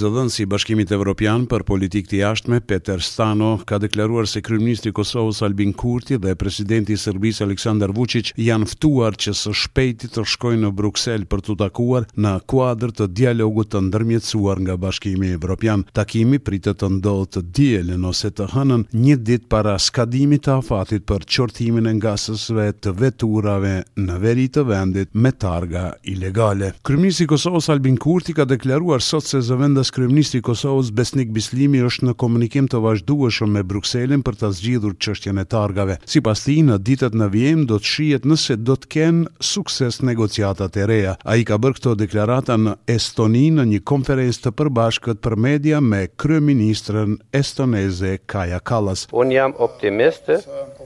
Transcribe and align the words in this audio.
zëdhënësi 0.00 0.42
i 0.46 0.48
Bashkimit 0.48 0.90
Evropian 0.94 1.42
për 1.50 1.62
Politikë 1.68 2.08
të 2.10 2.18
Jashtme 2.22 2.58
Peter 2.64 3.02
Stano 3.04 3.50
ka 3.68 3.76
deklaruar 3.82 4.28
se 4.30 4.40
kryeministri 4.44 4.92
i 4.92 4.96
Kosovës 4.96 5.42
Albin 5.44 5.74
Kurti 5.76 6.16
dhe 6.22 6.32
presidenti 6.40 6.94
i 6.96 7.00
Serbisë 7.00 7.44
Aleksandar 7.44 7.92
Vučić 7.96 8.30
janë 8.40 8.68
ftuar 8.70 9.18
që 9.20 9.34
së 9.42 9.52
shpejti 9.62 10.08
të 10.14 10.24
shkojnë 10.32 10.62
në 10.62 10.70
Bruksel 10.78 11.26
për 11.30 11.42
të 11.48 11.56
takuar 11.64 12.06
në 12.26 12.32
kuadër 12.50 12.94
të 13.00 13.08
dialogut 13.20 13.68
të 13.74 13.82
ndërmjetësuar 13.88 14.62
nga 14.64 14.78
Bashkimi 14.84 15.34
Evropian. 15.36 15.84
Takimi 15.98 16.40
pritet 16.48 16.80
të 16.80 16.90
ndodhë 16.96 17.28
të 17.36 17.44
dielën 17.60 18.08
ose 18.10 18.32
të 18.32 18.48
hënën 18.54 18.86
një 19.04 19.18
ditë 19.28 19.50
para 19.52 19.76
skadimit 19.86 20.46
të 20.46 20.56
afatit 20.62 21.04
për 21.10 21.28
qortimin 21.36 21.90
e 21.92 21.96
ngasësve 22.00 22.66
të 22.86 22.94
veturave 23.02 23.74
në 24.00 24.18
veri 24.24 24.48
të 24.56 24.64
vendit 24.70 25.12
me 25.14 25.34
targa 25.42 25.84
ilegale. 26.14 26.72
Kryeministri 26.86 27.28
i 27.28 27.32
Kosovës 27.34 27.68
Albin 27.74 28.00
Kurti 28.00 28.32
ka 28.38 28.48
deklaruar 28.48 29.00
sot 29.04 29.26
se 29.28 29.40
zëvendës 29.44 29.89
pjesë 29.90 29.96
kryeministri 29.96 30.38
i 30.38 30.42
Kosovës 30.44 30.90
Besnik 30.94 31.30
Bislimi 31.34 31.80
është 31.82 32.06
në 32.06 32.12
komunikim 32.20 32.66
të 32.70 32.78
vazhdueshëm 32.82 33.54
me 33.54 33.62
Brukselën 33.66 34.22
për 34.24 34.34
ta 34.38 34.50
zgjidhur 34.54 34.94
çështjen 35.02 35.38
e 35.38 35.44
targave. 35.50 35.96
Sipas 36.06 36.44
tij, 36.44 36.60
në 36.68 36.76
ditët 36.86 37.14
në 37.18 37.26
vijim 37.32 37.64
do 37.66 37.78
të 37.78 37.86
shihet 37.88 38.24
nëse 38.28 38.56
do 38.60 38.76
të 38.78 38.88
kenë 38.90 39.24
sukses 39.42 40.00
negociatat 40.04 40.76
e 40.82 40.86
reja. 40.86 41.14
Ai 41.24 41.44
ka 41.48 41.58
bërë 41.58 41.78
këto 41.78 41.94
deklarata 42.00 42.56
në 42.60 42.74
Estoni 42.94 43.46
në 43.56 43.64
një 43.72 43.80
konferencë 43.90 44.44
të 44.46 44.52
përbashkët 44.60 45.20
për 45.24 45.36
media 45.46 45.80
me 45.80 46.04
kryeministrën 46.16 47.16
estoneze 47.34 48.14
Kaja 48.30 48.60
Kallas. 48.60 49.08
Un 49.12 49.32
jam 49.34 49.54
optimist, 49.58 50.30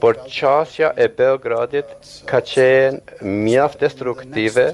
por 0.01 0.15
çasja 0.29 0.93
e 0.97 1.07
Beogradit 1.07 1.85
ka 2.29 2.41
qenë 2.43 3.21
mjaft 3.27 3.79
destruktive 3.85 4.69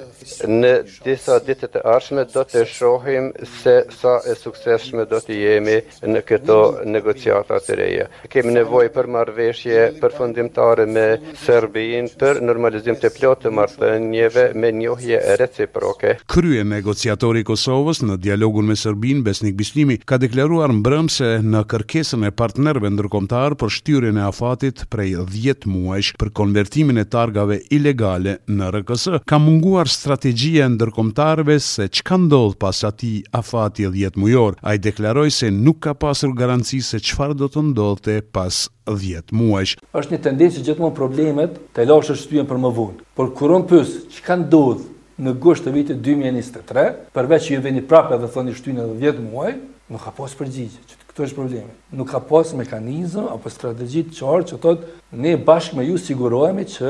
në 0.48 0.74
disa 1.06 1.42
ditët 1.44 1.78
e 1.82 1.86
arshme 1.96 2.26
do 2.34 2.44
të 2.46 2.66
shohim 2.70 3.32
se 3.62 3.82
sa 3.92 4.21
e 4.26 4.36
sukseshme 4.38 5.06
do 5.10 5.20
të 5.24 5.38
jemi 5.38 5.78
në 6.12 6.22
këto 6.28 6.58
negociata 6.88 7.58
të 7.64 7.78
reja. 7.80 8.08
Kemi 8.32 8.54
nevoj 8.56 8.88
për 8.94 9.10
marveshje 9.16 9.80
përfundimtare 10.02 10.86
me 10.88 11.06
Serbin 11.44 12.10
për 12.22 12.42
normalizim 12.46 12.98
të 13.02 13.12
plot 13.18 13.44
të 13.46 13.54
martënjeve 13.58 14.46
me 14.56 14.72
njohje 14.78 15.22
reciproke. 15.42 16.16
Krye 16.32 16.64
negociatori 16.68 17.44
Kosovës 17.48 18.04
në 18.06 18.20
dialogun 18.26 18.70
me 18.72 18.78
Serbin, 18.80 19.24
Besnik 19.26 19.56
Bislimi, 19.60 19.98
ka 20.06 20.20
deklaruar 20.22 20.74
mbrëm 20.78 21.10
se 21.12 21.34
në 21.44 21.64
kërkesën 21.72 22.26
e 22.28 22.32
partnerve 22.36 22.92
ndërkomtar 22.94 23.58
për 23.60 23.74
shtyrin 23.80 24.22
e 24.22 24.28
afatit 24.30 24.86
prej 24.94 25.16
10 25.30 25.66
muajsh 25.72 26.14
për 26.22 26.34
konvertimin 26.38 27.02
e 27.02 27.06
targave 27.10 27.60
ilegale 27.74 28.38
në 28.48 28.70
RKS, 28.78 29.08
ka 29.30 29.40
munguar 29.42 29.90
strategjia 29.90 30.70
ndërkomtarve 30.76 31.58
se 31.62 31.90
që 31.90 32.06
ka 32.08 32.18
ndodh 32.22 32.58
pas 32.62 32.78
ati 32.88 33.14
afati 33.38 33.88
10 33.92 34.11
10 34.16 34.20
mujor. 34.20 34.58
Ai 34.62 34.78
deklaroi 34.78 35.30
se 35.32 35.50
nuk 35.50 35.80
ka 35.80 35.94
pasur 35.94 36.34
garanci 36.34 36.82
se 36.84 36.98
çfarë 37.00 37.34
do 37.40 37.48
të 37.48 37.62
ndodhte 37.72 38.16
pas 38.34 38.68
10 38.88 39.32
muajsh. 39.32 39.78
Është 39.96 40.12
një 40.16 40.20
tendencë 40.26 40.58
që 40.60 40.66
gjithmonë 40.68 40.96
problemet 40.98 41.60
të 41.76 41.86
lëshë 41.90 42.16
shtyhen 42.22 42.48
për 42.50 42.60
më 42.64 42.72
vonë. 42.80 42.98
Por 43.16 43.32
kuron 43.38 43.68
pyet 43.70 44.12
çka 44.16 44.36
ndodh 44.44 44.84
në 45.22 45.36
gusht 45.42 45.64
të 45.66 45.74
vitit 45.76 46.00
2023, 46.02 46.96
përveç 47.16 47.42
që 47.48 47.54
ju 47.56 47.62
veni 47.68 47.84
prapë 47.92 48.20
dhe 48.22 48.32
thoni 48.34 48.56
shtyhen 48.58 48.82
edhe 48.84 48.98
10 49.14 49.22
muaj, 49.32 49.54
nuk 49.92 50.02
ka 50.06 50.12
pas 50.20 50.36
përgjigje. 50.40 50.98
këto 51.12 51.24
është 51.28 51.36
problemi? 51.36 51.74
Nuk 52.00 52.08
ka 52.12 52.20
pas 52.24 52.48
mekanizëm 52.56 53.26
apo 53.36 53.50
strategji 53.52 54.04
të 54.08 54.16
qartë 54.24 54.48
që 54.52 54.58
thotë 54.64 54.86
ne 55.24 55.34
bashkë 55.48 55.76
me 55.78 55.84
ju 55.86 55.98
sigurohemi 55.98 56.64
që 56.76 56.88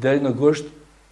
deri 0.00 0.20
në 0.24 0.32
gusht 0.40 0.66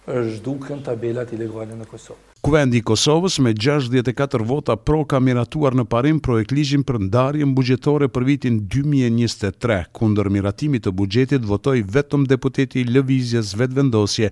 është 0.07 0.41
duken 0.45 0.81
tabelat 0.81 1.29
ilegale 1.37 1.77
në 1.77 1.85
Kosovë. 1.85 2.28
Kuvendi 2.39 2.77
i 2.79 2.83
Kosovës 2.87 3.33
me 3.43 3.51
64 3.53 4.43
vota 4.47 4.77
pro 4.79 5.01
ka 5.09 5.19
miratuar 5.19 5.75
në 5.75 5.83
parim 5.91 6.21
projekt 6.23 6.53
ligjin 6.55 6.85
për 6.87 6.97
ndarjen 7.09 7.51
bugjetore 7.57 8.07
për 8.07 8.25
vitin 8.29 8.61
2023. 8.71 9.79
Kundër 9.99 10.29
miratimit 10.31 10.85
të 10.87 10.93
bugjetit 10.95 11.43
votoi 11.49 11.81
vetëm 11.83 12.23
deputeti 12.31 12.79
i 12.79 12.85
Lëvizjes 12.87 13.55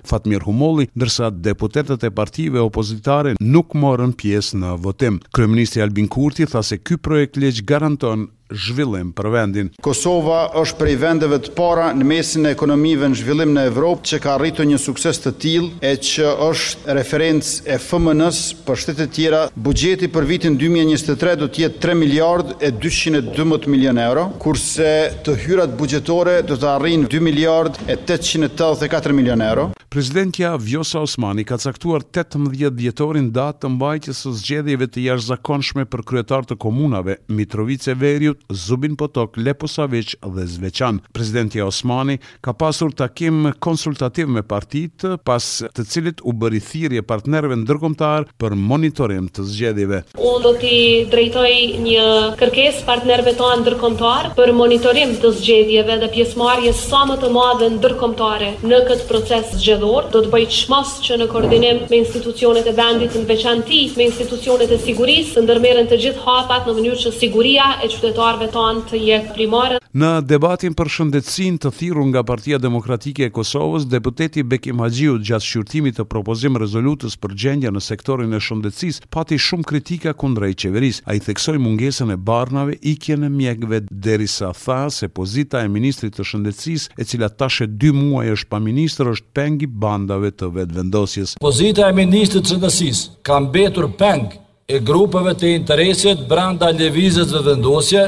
Fatmir 0.08 0.46
Humolli, 0.48 0.88
ndërsa 0.96 1.30
deputetët 1.50 2.04
e 2.08 2.12
partive 2.16 2.62
opozitare 2.64 3.36
nuk 3.42 3.76
morën 3.76 4.14
pjesë 4.20 4.56
në 4.62 4.72
votim. 4.84 5.20
Kryeministri 5.36 5.82
Albin 5.82 6.08
Kurti 6.08 6.48
tha 6.48 6.62
se 6.64 6.78
ky 6.80 6.96
projekt 6.98 7.36
ligj 7.38 7.62
garanton 7.70 8.30
zhvillim 8.54 9.12
për 9.12 9.28
vendin. 9.34 9.70
Kosova 9.84 10.48
është 10.62 10.80
prej 10.80 10.96
vendeve 11.02 11.40
të 11.44 11.54
para 11.58 11.90
në 11.96 12.08
mesin 12.08 12.46
e 12.48 12.54
ekonomive 12.56 13.10
në 13.12 13.20
zhvillim 13.20 13.52
në 13.56 13.66
Evropë 13.72 14.08
që 14.12 14.20
ka 14.24 14.38
rritu 14.42 14.66
një 14.68 14.80
sukses 14.82 15.20
të 15.24 15.34
til 15.42 15.68
e 15.84 15.94
që 16.10 16.32
është 16.48 16.96
referencë 17.00 17.68
e 17.68 17.78
FMNs 17.84 18.42
për 18.68 18.82
shtetet 18.84 19.14
tjera. 19.18 19.42
Bugjeti 19.56 20.10
për 20.14 20.28
vitin 20.30 20.58
2023 20.60 21.36
do 21.44 21.50
tjetë 21.52 21.82
3 21.86 21.98
miliard 22.00 22.54
e 22.64 22.72
212 22.72 23.68
milion 23.70 24.00
euro, 24.00 24.28
kurse 24.40 25.10
të 25.26 25.36
hyrat 25.46 25.76
bugjetore 25.80 26.40
do 26.48 26.58
të 26.58 26.72
arrinë 26.78 27.12
2 27.12 27.24
miliard 27.26 27.80
e 27.88 27.98
884 28.02 29.16
milion 29.18 29.42
euro. 29.42 29.72
Prezidentja 29.92 30.54
Vjosa 30.60 31.00
Osmani 31.00 31.46
ka 31.48 31.58
caktuar 31.58 32.04
18 32.14 32.76
djetorin 32.76 33.30
datë 33.34 33.64
të 33.64 33.70
mbajtjes 33.74 34.20
së 34.26 34.32
zgjedhjeve 34.42 34.88
të 34.88 35.06
jashtëzakonshme 35.06 35.26
zakonshme 35.38 35.86
për 35.90 36.04
kryetar 36.10 36.44
të 36.48 36.56
komunave 36.62 37.16
Mitrovice 37.34 37.96
Veriu 37.98 38.37
Zubin 38.54 38.96
Potok 38.96 39.36
Leposavic 39.38 40.10
dhe 40.26 40.46
Zveçan. 40.46 41.02
Presidenti 41.12 41.62
Osmani 41.64 42.20
ka 42.42 42.54
pasur 42.54 42.92
takim 42.92 43.52
konsultativ 43.60 44.30
me 44.30 44.42
partitë 44.44 45.18
pas 45.26 45.46
të 45.76 45.86
cilit 45.90 46.22
u 46.24 46.34
bëri 46.34 46.62
thirrje 46.64 47.02
partnerëve 47.10 47.58
ndërkombëtar 47.64 48.28
për 48.42 48.56
monitorim 48.56 49.28
të 49.30 49.48
zgjedhjeve. 49.52 50.02
Unë 50.18 50.44
do 50.48 50.54
t'i 50.62 50.78
drejtoj 51.12 51.52
një 51.88 52.06
kërkesë 52.42 52.86
partnerëve 52.90 53.34
të 53.36 53.42
tanë 53.42 53.60
ndërkombëtar 53.66 54.32
për 54.40 54.54
monitorim 54.62 55.16
të 55.22 55.34
zgjedhjeve 55.40 56.00
dhe 56.04 56.12
pjesëmarrje 56.16 56.74
sa 56.82 57.04
më 57.10 57.20
të 57.24 57.32
madhe 57.36 57.72
ndërkombëtare 57.78 58.52
në 58.72 58.82
këtë 58.90 59.10
proces 59.12 59.54
zgjedhor. 59.60 60.10
Do 60.16 60.24
të 60.26 60.34
bëj 60.36 60.48
çmos 60.62 60.96
që 61.08 61.20
në 61.22 61.30
koordinim 61.34 61.84
me 61.92 62.02
institucionet 62.04 62.68
e 62.72 62.76
vendit 62.82 63.18
në 63.18 63.26
veçanti 63.34 63.84
me 63.98 64.08
institucionet 64.12 64.72
e 64.78 64.82
sigurisë 64.86 65.38
të 65.38 65.46
ndërmerën 65.48 65.90
të 65.92 66.02
gjithë 66.06 66.26
hapat 66.28 66.68
në 66.68 66.78
mënyrë 66.80 67.02
që 67.06 67.14
siguria 67.20 67.70
e 67.82 67.92
qytetarëve 67.94 68.27
besimtarve 68.28 68.48
tanë 68.54 68.82
të 68.90 68.98
jetë 69.08 69.34
primare. 69.36 69.78
Në 69.98 70.10
debatin 70.28 70.74
për 70.78 70.90
shëndetsin 70.92 71.56
të 71.64 71.70
thiru 71.78 72.04
nga 72.12 72.22
Partia 72.28 72.58
Demokratike 72.60 73.28
e 73.28 73.32
Kosovës, 73.34 73.86
deputeti 73.90 74.44
Bekim 74.44 74.80
Hagjiu 74.84 75.16
gjatë 75.24 75.46
shqyrtimit 75.46 75.96
të 75.98 76.04
propozim 76.12 76.58
rezolutës 76.60 77.16
për 77.24 77.34
gjendja 77.40 77.72
në 77.72 77.82
sektorin 77.86 78.34
e 78.36 78.40
shëndetsis, 78.44 79.00
pati 79.16 79.38
shumë 79.40 79.64
kritika 79.70 80.14
kundra 80.20 80.48
i 80.52 80.56
qeveris. 80.60 81.00
A 81.08 81.16
i 81.16 81.24
theksoj 81.24 81.56
mungesën 81.64 82.12
e 82.12 82.18
barnave, 82.18 82.76
i 82.82 82.98
në 83.16 83.30
mjekve 83.30 84.28
sa 84.28 84.52
tha 84.54 84.90
se 84.92 85.08
pozita 85.08 85.62
e 85.64 85.68
ministrit 85.78 86.14
të 86.18 86.24
shëndetsis, 86.32 86.90
e 87.00 87.04
cila 87.04 87.30
tashe 87.30 87.66
dy 87.80 87.92
muaj 87.94 88.32
është 88.36 88.50
pa 88.52 88.60
ministr, 88.60 89.08
është 89.16 89.28
pengi 89.34 89.68
bandave 89.68 90.32
të 90.36 90.52
vetë 90.58 90.74
vendosjes. 90.82 91.36
Pozita 91.40 91.88
e 91.90 91.94
ministrit 92.04 92.44
të 92.44 92.54
shëndetsis 92.56 93.06
kam 93.24 93.50
betur 93.56 93.88
pengë 94.00 94.47
e 94.68 94.80
grupeve 94.84 95.32
të 95.40 95.48
interesit 95.56 96.24
branda 96.28 96.68
levizet 96.80 97.30
dhe 97.32 97.40
vendosje 97.46 98.02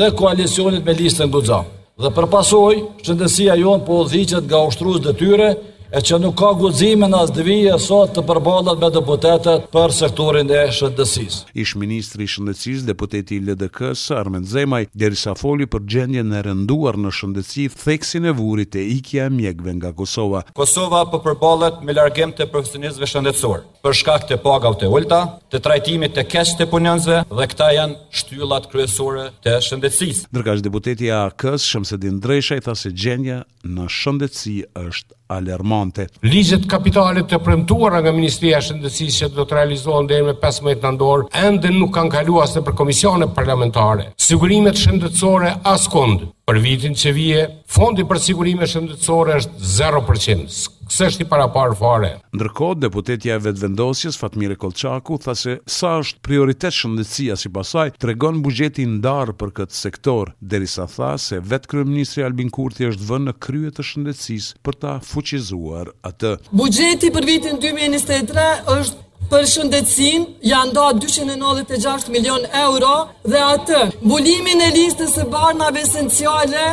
dhe 0.00 0.06
koalicionit 0.20 0.86
me 0.88 0.94
listën 0.96 1.28
gudzan. 1.34 1.66
Dhe 2.02 2.10
përpasoj, 2.16 2.76
shëndësia 3.04 3.56
jonë 3.60 3.84
po 3.88 3.98
dhicet 4.12 4.46
nga 4.48 4.62
ushtruz 4.70 5.02
dhe 5.04 5.12
tyre, 5.20 5.48
e 5.92 6.00
që 6.04 6.18
nuk 6.22 6.34
ka 6.38 6.50
guzime 6.58 7.06
në 7.08 7.16
asë 7.24 7.76
sot 7.82 8.10
të 8.16 8.22
përbalat 8.28 8.80
me 8.82 8.90
deputetet 8.92 9.68
për 9.72 9.94
sektorin 9.96 10.50
e 10.52 10.66
shëndësis. 10.76 11.38
Ish 11.56 11.76
ministri 11.80 12.26
shëndësis, 12.28 12.82
deputeti 12.86 13.38
i 13.38 13.40
LDK-s, 13.40 14.10
Armen 14.12 14.44
Zemaj, 14.44 14.86
derisa 14.94 15.32
foli 15.38 15.64
për 15.66 15.84
gjendje 15.92 16.24
në 16.28 16.42
rënduar 16.46 16.98
në 17.00 17.12
shëndësi, 17.18 17.66
theksin 17.86 18.28
e 18.28 18.34
vurit 18.36 18.76
e 18.76 18.84
ikja 18.98 19.28
mjekve 19.32 19.76
nga 19.78 19.92
Kosova. 19.96 20.42
Kosova 20.54 21.04
për 21.08 21.18
po 21.22 21.24
përbalat 21.30 21.80
me 21.84 21.96
largim 21.96 22.32
të 22.36 22.50
profesionizve 22.52 23.08
shëndetsor, 23.08 23.64
për 23.84 23.96
shkak 24.02 24.28
të 24.28 24.40
pagav 24.44 24.76
të 24.80 24.90
ulta, 24.92 25.22
të 25.52 25.62
trajtimit 25.64 26.16
të 26.16 26.26
kesh 26.34 26.52
të 26.58 26.68
punënzve 26.72 27.22
dhe 27.32 27.48
këta 27.54 27.70
janë 27.78 27.96
shtyllat 28.20 28.68
kryesore 28.72 29.30
të 29.44 29.56
shëndetsis. 29.68 30.26
Ndërka 30.32 30.58
deputeti 30.68 31.08
a 31.16 31.24
AK-s, 31.30 31.64
Shëmsedin 31.72 32.20
Drejshaj, 32.24 32.60
tha 32.68 32.74
se 32.82 32.92
gjendja 32.92 33.42
në 33.64 33.86
shëndetsi 34.00 34.58
është 34.84 35.16
alermante. 35.34 36.08
Ligjet 36.24 36.64
kapitalit 36.70 37.26
të 37.28 37.40
premtuar 37.44 37.98
nga 38.02 38.12
Ministria 38.14 38.60
e 38.60 38.64
Shëndetësisë 38.64 39.18
që 39.26 39.34
do 39.36 39.44
të 39.44 39.58
realizohen 39.60 40.08
deri 40.08 40.24
më 40.30 40.36
15 40.44 40.86
nëntor, 40.86 41.26
ende 41.44 41.72
nuk 41.76 41.92
kanë 41.98 42.14
kaluar 42.16 42.48
se 42.48 42.62
për 42.64 42.76
komisione 42.82 43.28
parlamentare. 43.36 44.12
Sigurimet 44.28 44.80
shëndetësore 44.80 45.56
askund 45.76 46.28
për 46.48 46.58
vitin 46.64 46.94
që 46.96 47.10
vije, 47.12 47.40
fondi 47.76 48.06
për 48.08 48.18
sigurime 48.24 48.64
shëndetësore 48.68 49.34
është 49.36 49.66
0%. 49.68 50.52
Kësë 50.88 51.06
është 51.10 51.24
i 51.26 51.26
para 51.28 51.44
parë 51.52 51.74
fare? 51.76 52.08
Ndërkod, 52.32 52.78
deputetja 52.80 53.34
e 53.36 53.42
vetë 53.44 53.66
vendosjes, 53.66 54.16
Fatmire 54.16 54.54
Kolçaku, 54.56 55.18
tha 55.20 55.34
se 55.36 55.58
sa 55.68 55.90
është 56.00 56.22
prioritet 56.24 56.72
shëndetësia 56.72 57.36
si 57.36 57.52
pasaj, 57.52 57.90
të 58.00 58.08
regon 58.14 58.38
bugjeti 58.46 58.86
ndarë 58.88 59.34
për 59.42 59.52
këtë 59.58 59.76
sektor, 59.82 60.32
derisa 60.40 60.86
tha 60.88 61.10
se 61.20 61.36
vetë 61.50 61.68
kërë 61.74 61.90
ministri 61.90 62.24
Albin 62.24 62.48
Kurti 62.56 62.88
është 62.94 63.10
vënë 63.10 63.28
në 63.28 63.34
kryet 63.44 63.76
të 63.76 63.86
shëndetësisë 63.90 64.62
për 64.64 64.80
ta 64.86 64.94
fuqizuar 65.10 65.92
atë. 66.08 66.32
Bugjeti 66.62 67.12
për 67.18 67.28
vitin 67.28 67.60
2023 67.60 68.48
është 68.78 69.06
për 69.32 69.46
shëndetsin 69.52 70.22
janë 70.48 70.74
da 70.76 70.86
296 71.02 72.12
milion 72.14 72.44
euro 72.62 72.92
dhe 73.28 73.40
atë 73.46 73.80
bulimin 74.10 74.62
e 74.64 74.68
listës 74.76 75.18
e 75.22 75.26
barnave 75.34 75.82
esenciale 75.84 76.70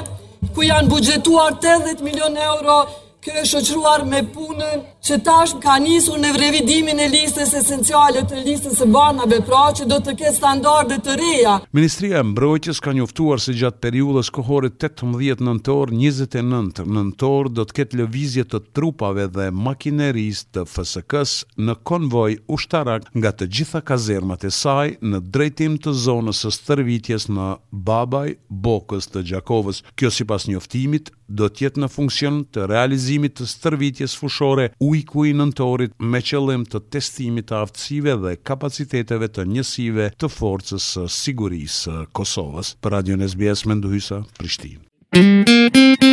ku 0.55 0.63
janë 0.69 0.91
bugjetuar 0.93 1.57
80 1.63 2.03
milion 2.07 2.37
euro 2.51 2.77
kërë 3.25 3.43
shëqruar 3.49 4.03
me 4.05 4.19
punën 4.35 4.83
që 5.05 5.15
tashmë 5.25 5.59
ka 5.63 5.75
njësur 5.81 6.19
në 6.21 6.29
vrevidimin 6.35 6.99
e 7.01 7.07
listës 7.09 7.55
esenciale 7.57 8.21
të 8.29 8.43
listës 8.45 8.81
e 8.85 8.87
banave 8.93 9.39
pra 9.47 9.63
që 9.77 9.87
do 9.89 9.97
të 10.05 10.13
ketë 10.19 10.33
standarde 10.35 10.99
të 11.07 11.15
reja. 11.21 11.53
Ministria 11.77 12.19
e 12.21 12.27
mbrojqës 12.31 12.81
ka 12.85 12.93
njoftuar 12.97 13.41
se 13.41 13.55
gjatë 13.57 13.81
periullës 13.87 14.29
kohorit 14.35 14.77
18 14.89 15.41
nëntor, 15.47 15.93
29 16.03 16.83
nëntor 16.97 17.49
do 17.57 17.65
të 17.65 17.77
ketë 17.79 17.99
lëvizje 18.03 18.45
të 18.51 18.61
trupave 18.77 19.25
dhe 19.39 19.49
makineris 19.69 20.43
të 20.51 20.65
FSK-s 20.69 21.35
në 21.65 21.77
konvoj 21.87 22.37
ushtarak 22.55 23.09
nga 23.15 23.33
të 23.33 23.49
gjitha 23.55 23.81
kazermat 23.89 24.45
e 24.49 24.53
saj 24.59 24.91
në 25.13 25.23
drejtim 25.33 25.79
të 25.81 25.95
zonës 26.05 26.45
së 26.45 26.53
stërvitjes 26.59 27.29
në 27.33 27.49
Babaj, 27.91 28.37
Bokës 28.49 29.09
të 29.15 29.25
Gjakovës. 29.33 29.81
Kjo 29.95 30.13
si 30.13 30.25
pas 30.29 30.45
njoftimit 30.49 31.09
do 31.29 31.47
të 31.49 31.65
jetë 31.65 31.81
në 31.81 31.87
funksion 31.91 32.39
të 32.53 32.65
realizimit 32.69 33.35
të 33.39 33.47
stërvitjes 33.49 34.13
fushore 34.19 34.69
ujku 34.83 35.25
i 35.29 35.33
nëntorit 35.37 35.95
me 35.99 36.21
qëllim 36.25 36.65
të 36.69 36.83
testimit 36.95 37.49
të 37.49 37.57
aftësive 37.63 38.17
dhe 38.23 38.35
kapaciteteve 38.45 39.31
të 39.37 39.47
njësive 39.51 40.11
të 40.21 40.31
forcës 40.35 40.89
së 40.95 41.07
sigurisë 41.19 42.01
Kosovës. 42.15 42.75
Për 42.81 42.97
Radio 42.99 43.19
SBS 43.27 43.65
Mendojsa, 43.69 44.21
Prishtinë. 44.39 46.04